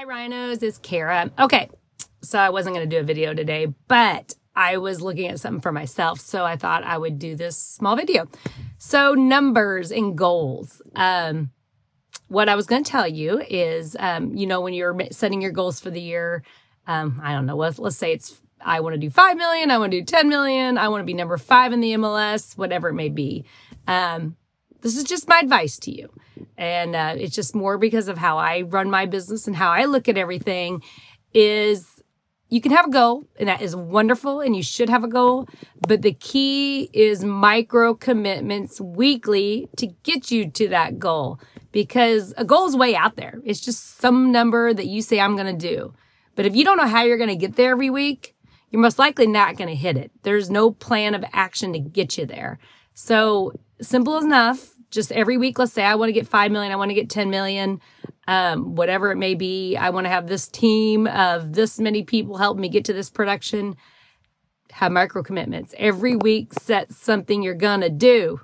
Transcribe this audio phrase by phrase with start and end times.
[0.00, 0.62] Hi, Rhinos.
[0.62, 1.30] It's Kara.
[1.38, 1.68] Okay,
[2.22, 5.60] so I wasn't going to do a video today, but I was looking at something
[5.60, 8.26] for myself, so I thought I would do this small video.
[8.78, 10.80] So, numbers and goals.
[10.96, 11.50] Um,
[12.28, 15.52] what I was going to tell you is, um, you know, when you're setting your
[15.52, 16.44] goals for the year,
[16.86, 19.76] um, I don't know, let's, let's say it's I want to do 5 million, I
[19.76, 22.88] want to do 10 million, I want to be number five in the MLS, whatever
[22.88, 23.44] it may be.
[23.86, 24.36] Um,
[24.80, 26.08] this is just my advice to you.
[26.60, 29.86] And uh, it's just more because of how I run my business and how I
[29.86, 30.82] look at everything
[31.32, 32.02] is
[32.50, 35.48] you can have a goal and that is wonderful and you should have a goal.
[35.88, 41.40] But the key is micro commitments weekly to get you to that goal
[41.72, 43.40] because a goal is way out there.
[43.42, 45.94] It's just some number that you say I'm going to do.
[46.34, 48.34] But if you don't know how you're going to get there every week,
[48.68, 50.10] you're most likely not going to hit it.
[50.24, 52.58] There's no plan of action to get you there.
[52.92, 54.74] So simple enough.
[54.90, 57.08] Just every week, let's say I want to get 5 million, I want to get
[57.08, 57.80] 10 million,
[58.26, 59.76] um, whatever it may be.
[59.76, 63.10] I want to have this team of this many people help me get to this
[63.10, 63.76] production.
[64.72, 65.74] Have micro commitments.
[65.78, 68.40] Every week, set something you're going to do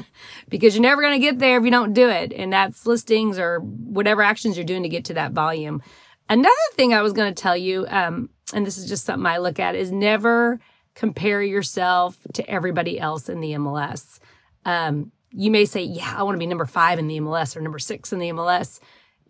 [0.48, 2.32] because you're never going to get there if you don't do it.
[2.34, 5.82] And that's listings or whatever actions you're doing to get to that volume.
[6.28, 9.38] Another thing I was going to tell you, um, and this is just something I
[9.38, 10.60] look at, is never
[10.94, 14.18] compare yourself to everybody else in the MLS.
[14.64, 17.60] Um, you may say, yeah, I want to be number five in the MLS or
[17.60, 18.80] number six in the MLS.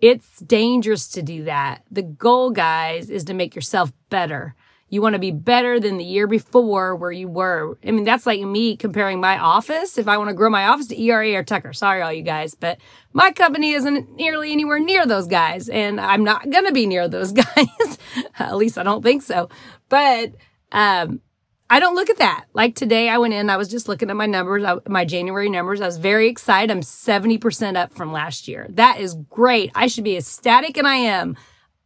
[0.00, 1.82] It's dangerous to do that.
[1.90, 4.54] The goal, guys, is to make yourself better.
[4.88, 7.78] You want to be better than the year before where you were.
[7.86, 9.98] I mean, that's like me comparing my office.
[9.98, 12.56] If I want to grow my office to ERA or Tucker, sorry, all you guys,
[12.56, 12.78] but
[13.12, 15.68] my company isn't nearly anywhere near those guys.
[15.68, 17.98] And I'm not going to be near those guys.
[18.38, 19.48] At least I don't think so.
[19.88, 20.34] But,
[20.72, 21.20] um,
[21.72, 22.46] I don't look at that.
[22.52, 25.80] Like today, I went in, I was just looking at my numbers, my January numbers.
[25.80, 26.68] I was very excited.
[26.68, 28.66] I'm 70% up from last year.
[28.70, 29.70] That is great.
[29.76, 31.36] I should be ecstatic, and I am.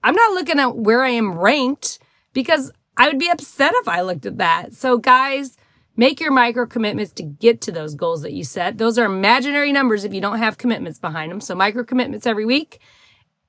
[0.02, 1.98] I'm not looking at where I am ranked
[2.32, 4.72] because I would be upset if I looked at that.
[4.72, 5.58] So, guys,
[5.98, 8.78] make your micro commitments to get to those goals that you set.
[8.78, 11.42] Those are imaginary numbers if you don't have commitments behind them.
[11.42, 12.80] So, micro commitments every week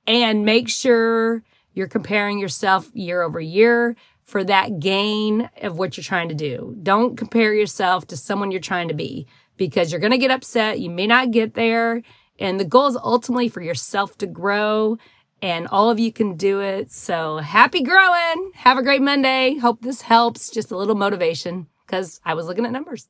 [0.06, 1.42] and make sure
[1.72, 3.96] you're comparing yourself year over year
[4.26, 6.76] for that gain of what you're trying to do.
[6.82, 9.26] Don't compare yourself to someone you're trying to be
[9.56, 10.80] because you're going to get upset.
[10.80, 12.02] You may not get there.
[12.38, 14.98] And the goal is ultimately for yourself to grow
[15.40, 16.90] and all of you can do it.
[16.90, 18.50] So happy growing.
[18.54, 19.56] Have a great Monday.
[19.56, 20.50] Hope this helps.
[20.50, 23.08] Just a little motivation because I was looking at numbers.